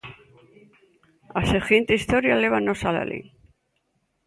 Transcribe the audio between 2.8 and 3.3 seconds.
a Lalín.